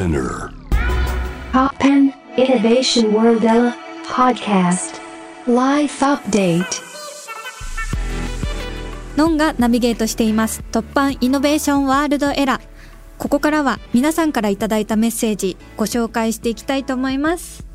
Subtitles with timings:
[0.00, 0.50] Spinner.
[2.38, 3.46] Innovation World
[4.08, 4.98] Podcast.
[5.46, 6.64] Life Update.
[9.18, 10.64] ノンがナビゲートしています。
[10.72, 12.60] 突破イノベーションワールドエラー
[13.18, 17.66] ここからは皆さんからいただいたメッセージご紹介していきたいと思います、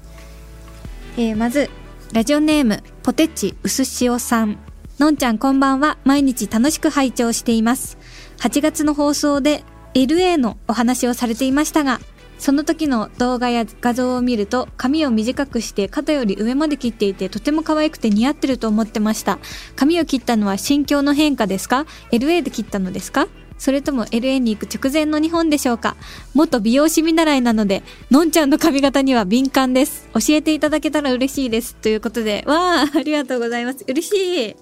[1.18, 1.70] えーまず
[2.12, 4.58] ラジオネームポテチうすしおさん。
[4.98, 6.00] のんちゃんこんばんは。
[6.04, 8.00] 毎日楽しく拝聴しています。
[8.40, 9.64] 8月の放送で
[9.94, 12.02] LA のお話をされていましたが
[12.38, 19.40] その時の動画や画像を見ると髪を短くして肩より上まで切っていてとても可愛くて似合ってると思ってました。
[19.76, 23.28] 髪を切ったのは心境の変化ですか？LA で切ったのですか？
[23.58, 25.96] それとも LA に行く直前の日本でしょうか？
[26.34, 30.08] 元美容師見習いなのでのんちゃんの髪型には敏感です。
[30.14, 31.76] 教えていただけたら嬉しいです。
[31.76, 33.86] ということでわあありがとうございます。
[33.88, 34.56] 嬉しい。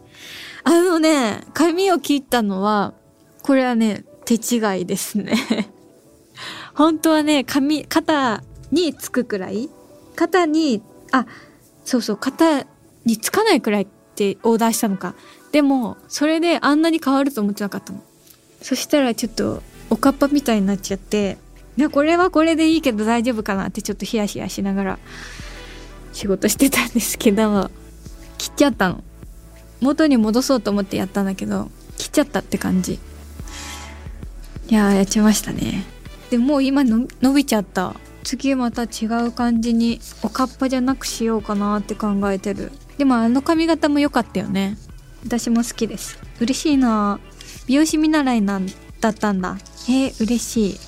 [0.63, 2.93] あのね髪を切ったのは
[3.41, 5.33] これはね手違いですね。
[6.73, 9.69] 本当はね、髪、肩につくくらい？
[10.15, 11.25] 肩に、あ、
[11.85, 12.65] そうそう、肩
[13.05, 15.15] につかないくらいってオーダーしたのか。
[15.51, 18.01] でも、それであんなに変わると思ってなかったの。
[18.61, 21.37] そしたらちょっと、おかっぱみたいになっちゃって、
[21.77, 24.99] い、これはこれでいいけど大丈夫かなってちょっとヒヤヒヤしながら
[26.13, 27.69] 仕事してたんですけど、
[28.37, 29.03] 切っちゃったの。
[29.81, 32.99] 元に戻そうと思ってやったんだけど、切っちゃったって感じ。
[34.69, 35.85] いやー、やっちゃいましたね。
[36.33, 37.93] でもう今の伸びちゃった。
[38.23, 42.71] 次また違う感じにおかっぱじゃなくしようかなって考えてる。
[42.97, 44.75] でもあの髪型も良かったよね。
[45.23, 46.17] 私も好きです。
[46.39, 47.19] 嬉しいな
[47.67, 48.65] 美容師見習いなん
[48.99, 49.59] だったんだ。
[49.87, 50.79] へえ嬉しい。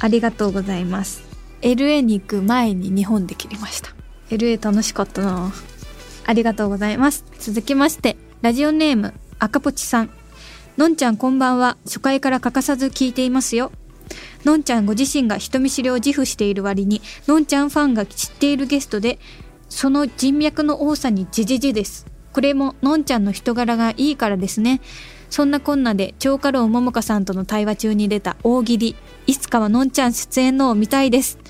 [0.00, 1.22] ありがとうございます。
[1.62, 3.94] LA に行く前に日本で切りました。
[4.28, 5.52] LA 楽しかったな。
[6.26, 7.24] ありがとうございます。
[7.38, 10.10] 続きましてラジオネーム赤ポチさん。
[10.76, 11.78] のんちゃんこんばんは。
[11.86, 13.72] 初回から欠かさず聞いていますよ。
[14.46, 19.18] のんちゃんご自身が人見知りを自負している割に、のんちゃんファンが知っているゲストで、
[19.68, 22.06] その人脈の多さにじじじです。
[22.32, 24.80] これものんちゃんの人柄がいいからですね。
[25.30, 28.94] そんなこんなで、超過労ももかさんとの対話中に出た大喜利。
[29.26, 31.40] いつかはのんちゃん出演のを見たいです。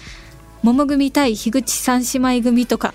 [0.62, 2.95] 桃組対樋口三姉妹組とか。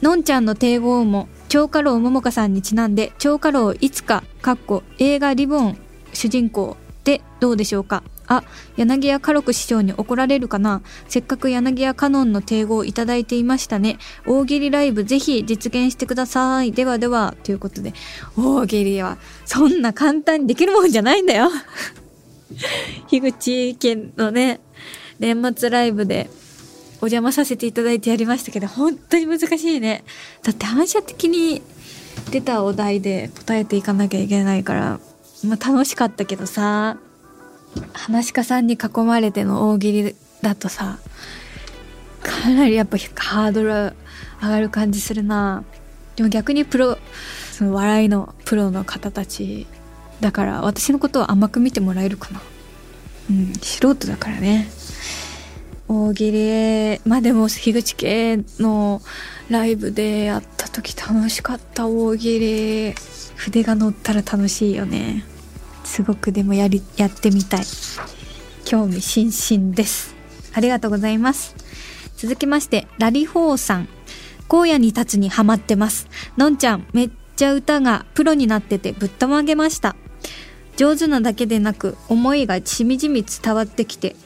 [0.00, 5.76] のんちゃんの帝豪も、超過労ももかさんにちなんで、超過労いつか、かっこ映画リボン
[6.14, 8.02] 主人公でどうでしょうか
[8.36, 8.44] あ、
[8.76, 10.82] 柳家家禄師匠に怒られるかな？
[11.08, 13.98] せっかく柳家カノンの帝語をいただいていましたね。
[14.26, 16.72] 大喜利ライブぜひ実現してください。
[16.72, 17.92] ではでは、ということで、
[18.36, 21.50] 大喜利はそんな簡単にできるもんじゃないんだよ。
[23.08, 24.60] 樋口家のね、
[25.18, 26.30] 年末ライブで
[26.96, 30.04] お邪魔させていただいてやりましたけど、本当に難しいね。
[30.42, 31.62] だって反射的に
[32.30, 35.00] 出たお題で答えていかなきゃいけないから、
[35.44, 36.98] まあ楽しかったけどさ、
[37.92, 40.98] 話し家さんに囲まれての大喜利だとさ
[42.22, 43.94] かなりやっぱハードル上
[44.40, 45.64] がる感じするな。
[46.16, 46.98] でも逆にプロ
[47.52, 49.66] その笑いのプロの方たち
[50.20, 52.42] だから私のことを甘く見てもらえるかな。
[53.30, 54.68] うん素人だからね。
[55.88, 57.00] 大喜利。
[57.04, 59.02] まあでも樋口家の
[59.48, 62.94] ライブでやった時楽しかった大喜利。
[63.36, 65.24] 筆が乗ったら楽しいよね。
[65.84, 67.64] すごくでもやり、やってみたい。
[68.64, 70.14] 興味津々です。
[70.54, 71.54] ありがとうございます。
[72.16, 73.88] 続きまして、ラリホーさん。
[74.48, 76.08] 荒野に立つにハマってます。
[76.36, 79.96] のんちゃん、めっちゃ歌がプロになっててぶったまげました。
[80.76, 84.16] 上手なだけでなく、思いがしみじみ伝わってきて、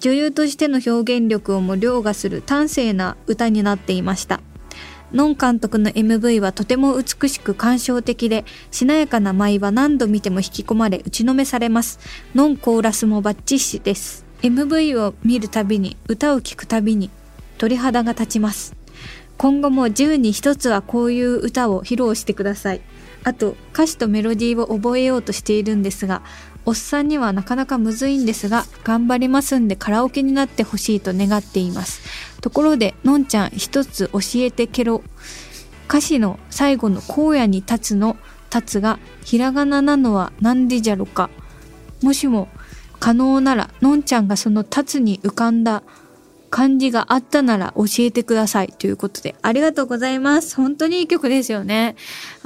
[0.00, 4.40] 女優としての表現力をも凌駕する端正な歌になっていました。
[5.12, 11.98] ノン監督の MV はとても美しく感傷的で、しなやかな舞は何度見ても引き込まれ打ちのめされます。
[12.34, 14.24] ノンコーラスもバッチシです。
[14.42, 17.10] MV を見るたびに、歌を聴くたびに、
[17.58, 18.74] 鳥肌が立ちます。
[19.36, 22.80] 今後も10に1つはこういう歌を披露してください。
[23.24, 26.22] あと、歌詞とメロディーを覚えようとしているんですが、
[26.66, 32.00] おっさんにはなかなかむずいんですが、頑張りますんでカラオケになってほしいと願っています。
[32.40, 35.02] ところで、のんちゃん一つ教えてケロ。
[35.88, 38.16] 歌詞の最後の荒野に立つの
[38.52, 41.28] 立つがひらがななのは何でじゃろか。
[42.02, 42.48] もしも
[43.00, 45.82] 可能なら、のんちゃんがその立つに浮かんだ
[46.54, 48.68] 漢字があったなら教えてください。
[48.68, 50.54] ということで、ありがとうございます。
[50.54, 51.96] 本当にいい曲ですよね。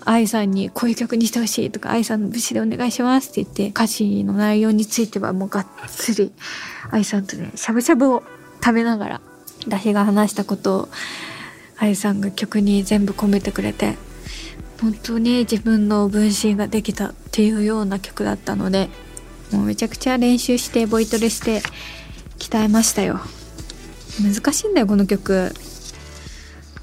[0.02, 6.32] 愛さんにこういう曲にしてほしいとか、愛さんの武士でお願いしますって言って、歌詞の内容についてはもうがっつり、
[6.90, 8.22] 愛さんとね、しゃぶしゃぶを
[8.64, 9.20] 食べながら、
[9.66, 10.88] 私が話したことを、
[11.76, 13.98] 愛さんが曲に全部込めてくれて、
[14.80, 18.88] 本当に自分の分身ができたっていうような曲だったので、
[19.52, 21.60] もうめちゃくちゃ練習して、ボイトレして、
[22.38, 23.20] 鍛えましたよ。
[24.22, 25.52] 難しいんだよこの曲。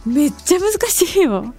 [0.06, 1.54] めっちゃ難しいよ。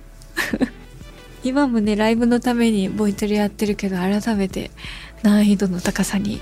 [1.42, 4.70] 今もねライブのためにボイトレやってるけど改めて
[5.22, 6.40] 難易度の高さに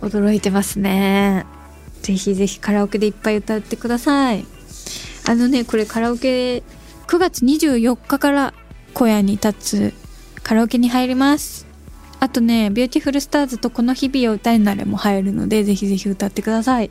[0.00, 1.44] 驚いてますね。
[2.02, 4.46] ぜひぜひカラオケでいっぱい歌ってください。
[5.28, 6.62] あのねこれカラオケ
[7.06, 8.54] 9月24日から
[8.94, 9.94] 小屋に立つ
[10.42, 11.66] カラオケに入ります。
[12.18, 16.90] あとね、ビューティフルスターズとこの日々を歌えなれも入るので、ぜひぜひ歌ってください。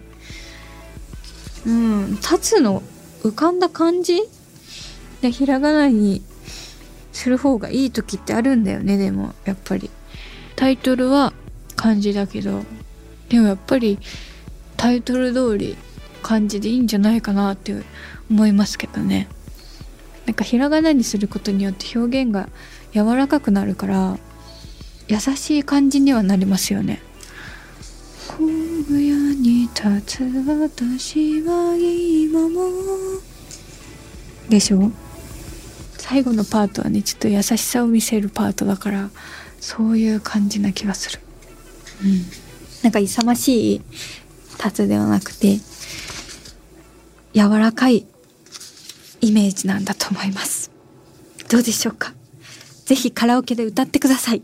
[1.66, 2.84] うん、立つの
[3.24, 4.22] 浮かんだ感じ？
[5.22, 6.22] で、ひらがなに
[7.12, 9.90] する方がいい時ってあるんだよね、でも、やっぱり。
[10.56, 11.34] タイトルは
[11.76, 12.64] 漢字だけど、
[13.28, 14.00] でもやっぱり
[14.78, 15.76] タイトル通り
[16.22, 17.84] 漢字でいいんじゃないかなって
[18.30, 19.28] 思いますけどね。
[20.26, 22.48] なんかひらがなにすることによって表現が
[22.94, 24.18] 柔らかくなるから
[25.08, 27.02] 優しい感じにはなりますよね。
[29.42, 32.72] に立つ私は今も。
[34.50, 34.92] でしょ？
[35.98, 39.10] 最後のパートはねちょっと優しさを見せるパートだから
[39.60, 41.20] そういう感じな気がする。
[42.04, 42.22] うん。
[42.84, 43.82] なんか勇ましい
[44.58, 45.58] 立つではなくて
[47.34, 48.06] 柔らかい
[49.22, 50.72] イメージなんだと思います。
[51.50, 52.14] どうでしょうか？
[52.86, 54.44] ぜひカラオケで歌ってください。